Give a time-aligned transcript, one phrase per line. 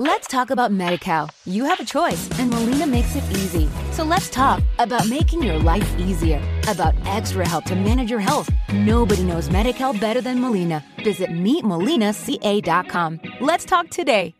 [0.00, 1.28] Let's talk about MediCal.
[1.44, 3.68] You have a choice, and Molina makes it easy.
[3.90, 8.48] So let's talk about making your life easier, about extra help to manage your health.
[8.72, 10.84] Nobody knows MediCal better than Molina.
[11.02, 13.20] Visit meetmolinaca.com.
[13.40, 14.36] Let's talk today.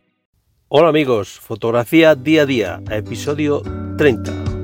[0.69, 3.63] Hola amigos, fotografía día a día, episodio
[3.97, 4.59] 30.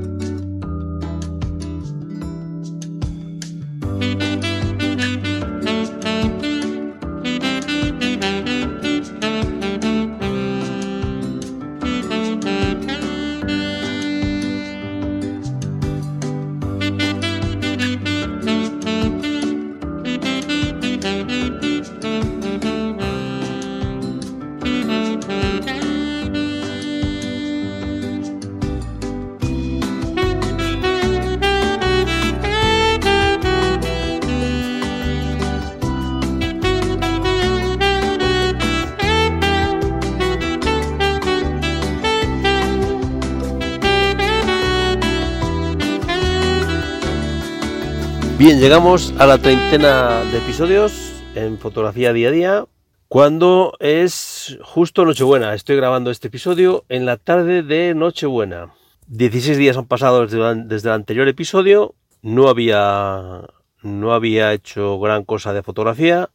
[48.36, 52.64] Bien, llegamos a la treintena de episodios en fotografía día a día,
[53.06, 55.54] cuando es justo Nochebuena.
[55.54, 58.74] Estoy grabando este episodio en la tarde de Nochebuena.
[59.06, 63.42] 16 días han pasado desde, el anterior episodio, no había,
[63.82, 66.28] no había hecho gran cosa de fotografía,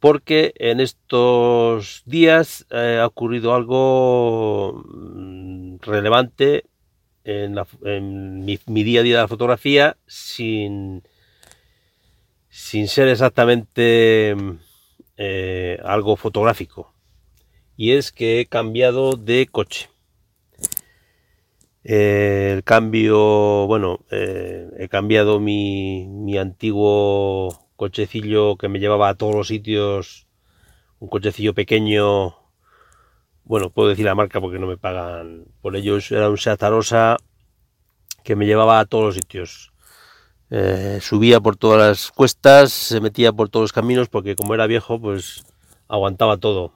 [0.00, 6.64] porque en estos días eh, ha ocurrido algo mm, relevante
[7.24, 11.02] en, mi, día a día de la fotografía sin,
[12.48, 14.36] sin ser exactamente
[15.16, 16.92] eh, algo fotográfico.
[17.76, 19.88] Y es que he cambiado de coche.
[21.82, 29.34] el cambio, bueno, eh, he cambiado mi, mi antiguo cochecillo que me llevaba a todos
[29.34, 30.26] los sitios,
[31.00, 32.43] un cochecillo pequeño
[33.44, 37.16] bueno, puedo decir la marca porque no me pagan por ellos, era un Seat Arosa
[38.22, 39.72] que me llevaba a todos los sitios.
[40.50, 44.66] Eh, subía por todas las cuestas, se metía por todos los caminos porque como era
[44.66, 45.44] viejo, pues
[45.88, 46.72] aguantaba todo.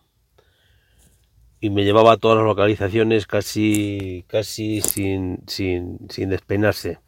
[1.60, 7.00] Y me llevaba a todas las localizaciones casi, casi sin, sin, sin despeinarse.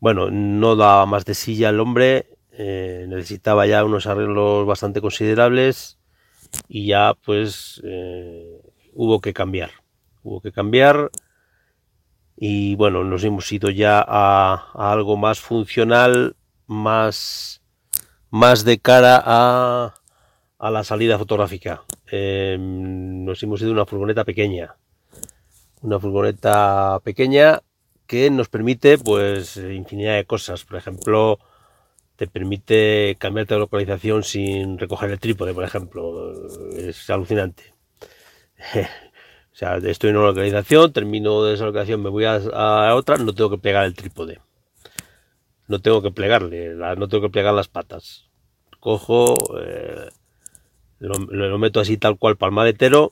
[0.00, 5.98] Bueno, no daba más de silla el hombre, eh, necesitaba ya unos arreglos bastante considerables
[6.68, 8.51] y ya pues eh,
[8.92, 9.70] hubo que cambiar.
[10.22, 11.10] Hubo que cambiar
[12.36, 16.36] y bueno, nos hemos ido ya a, algo más funcional,
[16.66, 17.62] más,
[18.30, 19.94] más de cara a,
[20.58, 21.84] a la salida fotográfica.
[22.10, 24.76] Em, nos hemos ido a una furgoneta pequeña.
[25.82, 27.60] Una furgoneta pequeña
[28.06, 30.64] que nos permite pues infinidad de cosas.
[30.64, 31.38] Por ejemplo,
[32.16, 36.32] te permite cambiarte de localización sin recoger el trípode, por ejemplo.
[36.76, 37.71] Es alucinante.
[39.52, 43.34] o sea, estoy en una localización, termino de esa localización, me voy a, otra, no
[43.34, 44.40] tengo que plegar el trípode.
[45.68, 48.26] No tengo que plegarle, no tengo que plegar las patas.
[48.80, 50.08] Cojo, eh,
[50.98, 53.10] lo, meto así tal cual para el maletero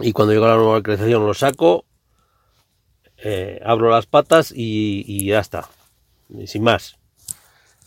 [0.00, 1.84] y cuando llego a la nueva localización lo saco,
[3.16, 5.68] eh, abro las patas y, ya está,
[6.46, 6.98] sin más.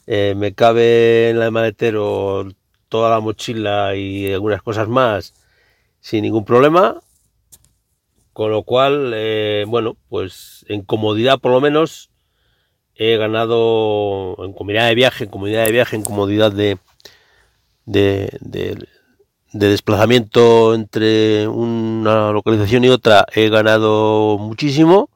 [0.07, 2.47] Eh, me cabe en el maletero
[2.87, 5.33] toda la mochila y algunas cosas más
[6.07, 7.01] sin ningún problema.
[8.31, 12.11] Con lo cual, eh, bueno, pues en comodidad por lo menos
[12.95, 16.77] he ganado en comodidad de viaje, en comodidad de viaje, en comodidad de,
[17.85, 18.87] de, de,
[19.51, 25.09] desplazamiento entre una localización y otra, he ganado muchísimo.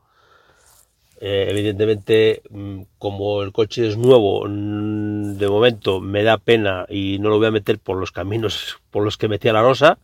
[1.21, 7.17] Eh, evidentemente, mm, como el coche es nuevo, mm, de momento me da pena y
[7.19, 9.97] no lo voy a meter por los caminos por los que metí a la rosa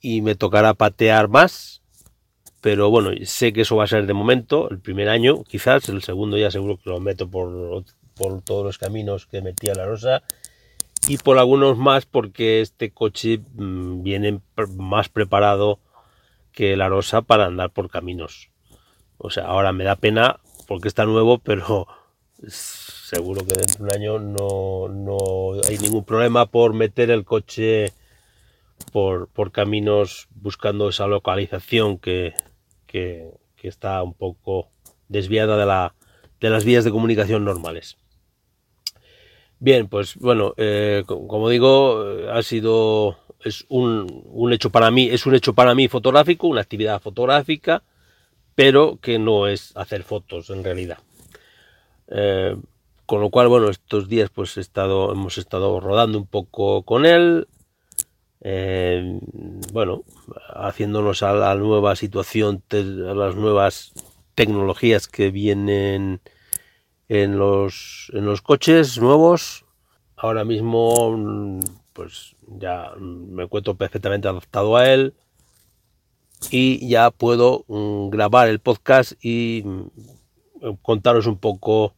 [0.00, 1.82] y me tocará patear más.
[2.60, 6.02] Pero bueno, sé que eso va a ser de momento, el primer año quizás, el
[6.02, 7.84] segundo ya seguro que lo meto por,
[8.16, 10.22] por todos los caminos que metía la rosa
[11.06, 14.40] y por algunos más porque este coche mm, viene
[14.76, 15.78] más preparado
[16.52, 18.50] que la rosa para andar por caminos.
[19.16, 21.86] O sea, ahora me da pena porque está nuevo, pero
[22.48, 27.92] seguro que dentro de un año no, no hay ningún problema por meter el coche
[28.90, 32.34] por, caminos buscando esa localización que,
[33.62, 34.70] está un poco
[35.08, 35.94] desviada de, la,
[36.40, 37.98] de las vías de comunicación normales.
[39.60, 45.34] Bien, pues bueno, eh, como digo, ha sido es un, hecho para mí, es un
[45.34, 47.82] hecho para mí fotográfico, una actividad fotográfica,
[48.54, 50.98] pero que no es hacer fotos en realidad.
[52.08, 52.56] Eh,
[53.06, 57.46] con lo cual, bueno, estos días pues hemos estado rodando un poco con él,
[58.40, 59.20] eh,
[59.72, 60.04] bueno,
[60.54, 63.92] haciéndonos a la nueva situación, a las nuevas
[64.34, 66.20] tecnologías que vienen
[67.08, 69.64] en los, en los coches nuevos.
[70.16, 71.60] Ahora mismo,
[71.92, 75.14] pues ya me encuentro perfectamente adaptado a él
[76.50, 81.94] y ya puedo mm, grabar el podcast y mm, contaros un poco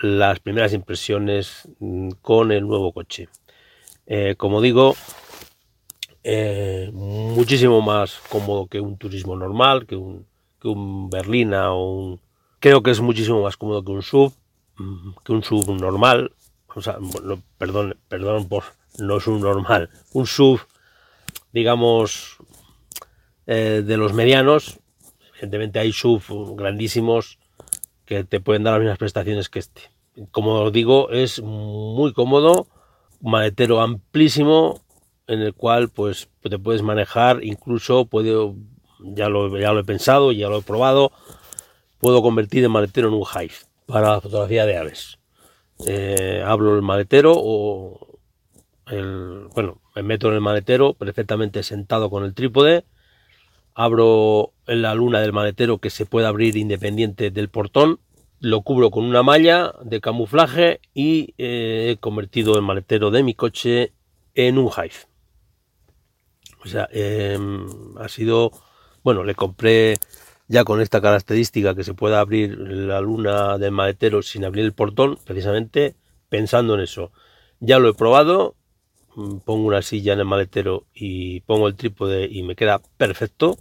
[0.00, 3.28] las primeras impresiones mm, con el nuevo coche.
[4.06, 4.96] Eh, como digo,
[6.24, 10.26] eh, muchísimo más cómodo que un turismo normal, que un,
[10.60, 12.20] que un Berlina o un...
[12.60, 14.32] Creo que es muchísimo más cómodo que un sub,
[15.24, 16.32] que un sub normal.
[16.74, 16.98] O sea,
[17.56, 18.64] perdón, perdón por
[18.98, 20.60] no es un normal, un sub,
[21.52, 22.36] digamos,
[23.46, 24.78] eh, de los medianos.
[25.32, 26.22] Evidentemente hay sub
[26.56, 27.38] grandísimos
[28.04, 29.82] que te pueden dar las mismas prestaciones que este.
[30.32, 32.66] Como digo, es muy cómodo,
[33.20, 34.82] maletero amplísimo
[35.28, 38.56] en el cual pues te puedes manejar, incluso puedo,
[39.00, 41.12] ya lo, ya lo he pensado, ya lo he probado,
[41.98, 43.54] puedo convertir el maletero en un hive
[43.86, 45.18] para la fotografía de aves.
[45.86, 48.18] Eh, hablo el maletero o
[48.86, 52.84] el, bueno, me meto en el maletero perfectamente sentado con el trípode,
[53.74, 58.00] abro la luna del maletero que se puede abrir independiente del portón
[58.40, 63.34] lo cubro con una malla de camuflaje y eh, he convertido el maletero de mi
[63.34, 63.92] coche
[64.34, 65.08] en un hive.
[66.68, 68.52] O sea, em, ha sido,
[69.02, 69.96] bueno, le compré
[70.48, 74.74] ya con esta característica que se pueda abrir la luna del maletero sin abrir el
[74.74, 75.94] portón, precisamente
[76.28, 77.10] pensando en eso.
[77.60, 78.54] Ya lo he probado,
[79.16, 83.56] mm, pongo una silla en el maletero y pongo el trípode y me queda perfecto.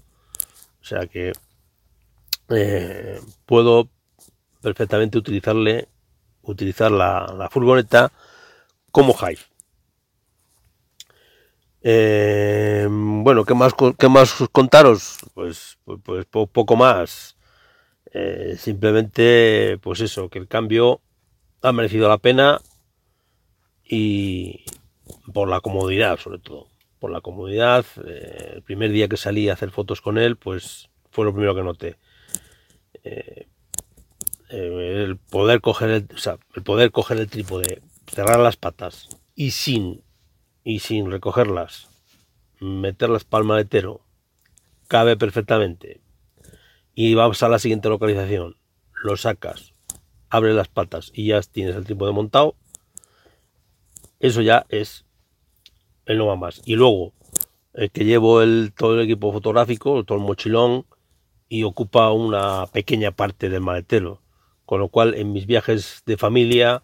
[0.81, 1.31] O sea que
[2.49, 3.89] eh, puedo
[4.61, 5.87] perfectamente utilizarle,
[6.41, 8.11] utilizar la, furgoneta
[8.91, 9.41] como Hive.
[11.89, 15.19] Eh, bueno, ¿qué más, ¿qué más contaros?
[15.33, 17.37] Pues, pues, pues poco más.
[18.11, 20.99] Eh, simplemente, pues eso, que el cambio
[21.61, 22.59] ha merecido la pena
[23.85, 24.65] y
[25.33, 26.67] por la comodidad, sobre todo.
[26.99, 30.89] Por la comodidad, eh, el primer día que salí a hacer fotos con él, pues
[31.09, 31.95] fue lo primero que noté.
[33.05, 33.47] Eh,
[34.49, 36.07] el poder coger el,
[36.53, 40.03] el poder coger el trípode, cerrar las patas y sin
[40.67, 41.87] y sin recogerlas,
[42.59, 44.01] meterlas para el maletero,
[44.89, 46.01] cabe perfectamente.
[46.93, 48.57] Y vamos a la siguiente localización,
[49.01, 49.73] lo sacas,
[50.29, 52.55] abre las patas y ya tienes el trípode montado.
[54.19, 55.05] Eso ya es
[56.05, 56.61] el no va más.
[56.65, 57.13] Y luego,
[57.73, 60.85] el que llevo el, todo el equipo fotográfico, todo el mochilón,
[61.47, 64.21] y ocupa una pequeña parte del maletero.
[64.65, 66.83] Con lo cual, en mis viajes de familia,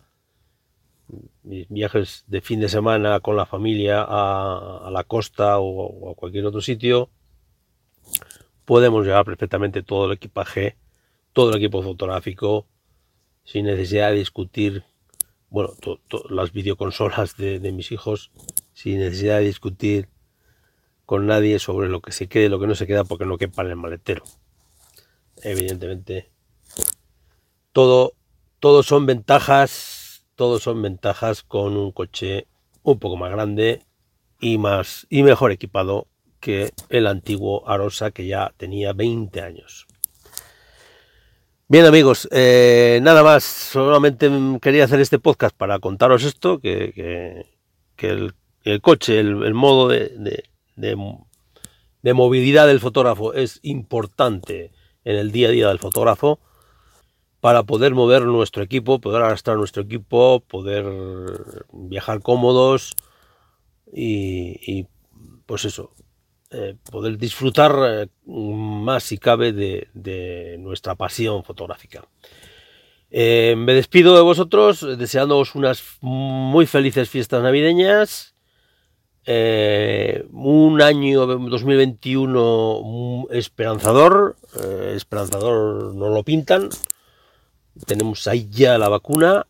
[1.44, 6.46] mis viajes de fin de semana con la familia a, la costa o, a cualquier
[6.46, 7.10] otro sitio,
[8.66, 10.78] podemos llevar perfectamente todo el equipaje,
[11.34, 12.68] todo el equipo fotográfico,
[13.44, 14.84] sin necesidad de discutir,
[15.50, 15.74] bueno,
[16.30, 18.32] las videoconsolas de, mis hijos,
[18.74, 20.10] sin necesidad de discutir
[21.06, 23.62] con nadie sobre lo que se quede lo que no se queda porque no quepa
[23.64, 24.24] en el maletero.
[25.42, 26.32] Evidentemente,
[27.74, 28.14] todo,
[28.60, 30.03] todo son ventajas,
[30.36, 32.48] todos son ventajas con un coche
[32.84, 33.84] un poco más grande
[34.40, 36.08] y más y mejor equipado
[36.40, 39.88] que el antiguo Arosa que ya tenía 20 años.
[41.70, 44.30] Bien amigos, eh, nada más, solamente
[44.62, 47.46] quería hacer este podcast para contaros esto, que,
[47.98, 50.44] el, coche, el, modo de,
[50.76, 54.72] de movilidad del fotógrafo es importante
[55.06, 56.40] en el día a día del fotógrafo
[57.44, 60.86] para poder mover nuestro equipo, poder arrastrar nuestro equipo, poder
[61.74, 62.94] viajar cómodos
[63.92, 64.88] y,
[65.46, 65.92] pues eso,
[66.52, 72.08] eh, poder disfrutar eh, más si cabe de, nuestra pasión fotográfica.
[73.12, 78.36] Eh, me despido de vosotros deseándoos unas muy felices fiestas navideñas.
[79.28, 84.38] un año 2021 esperanzador,
[84.96, 86.70] esperanzador no lo pintan,
[87.86, 89.48] tenemos ahí ya la vacuna.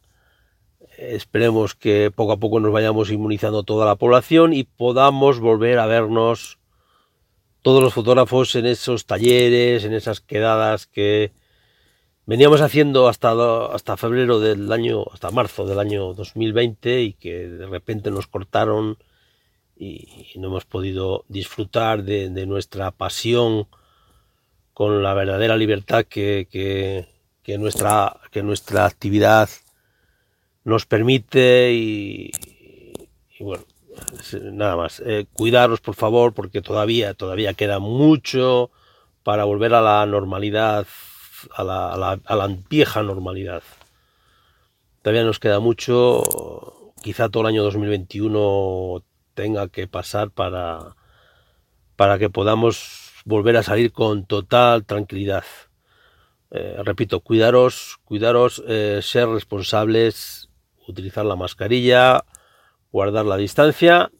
[0.97, 5.85] Esperemos que poco a poco nos vayamos inmunizando toda la población y podamos volver a
[5.85, 6.59] vernos
[7.61, 11.31] todos los fotógrafos en esos talleres, en esas quedadas que
[12.25, 17.65] veníamos haciendo hasta, hasta febrero del año, hasta marzo del año 2020 y que de
[17.65, 18.97] repente nos cortaron
[19.77, 23.67] y, no hemos podido disfrutar de, nuestra pasión
[24.73, 27.07] con la verdadera libertad que, que
[27.57, 29.49] nuestra, que nuestra actividad
[30.63, 32.31] nos permite y,
[33.39, 33.63] bueno,
[34.51, 35.01] nada más.
[35.05, 38.71] Eh, cuidaros, por favor, porque todavía, todavía queda mucho
[39.23, 40.87] para volver a la normalidad,
[41.55, 43.63] a la, a la, a la vieja normalidad.
[45.01, 46.93] Todavía nos queda mucho.
[47.03, 50.95] Quizá todo el año 2021 tenga que pasar para,
[51.97, 55.43] para que podamos volver a salir con total tranquilidad.
[56.55, 60.49] Eh, repito, cuidaros, cuidaros, eh, ser responsables,
[60.87, 62.25] utilizar la mascarilla,
[62.91, 64.11] guardar la distancia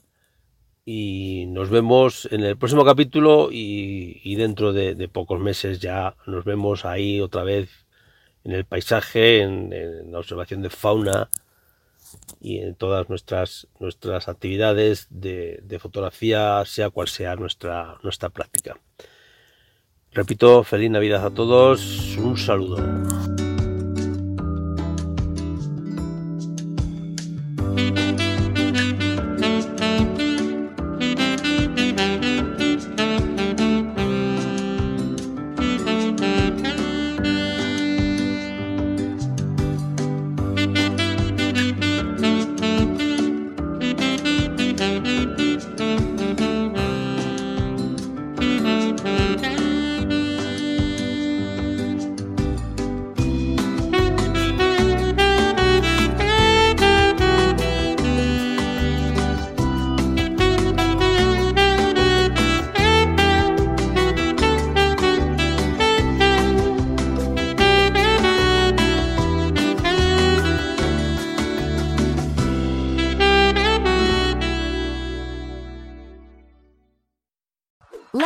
[0.84, 6.86] y nos vemos en el próximo capítulo y, dentro de, pocos meses ya nos vemos
[6.86, 7.70] ahí otra vez
[8.44, 11.30] en el paisaje, en, la observación de fauna
[12.42, 18.80] y en todas nuestras, nuestras actividades de, de, fotografía, sea cual sea nuestra, nuestra práctica.
[20.16, 22.78] Repito, feliz Navidad a todos, un saludo.